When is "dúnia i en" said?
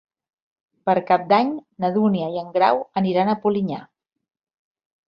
1.99-2.51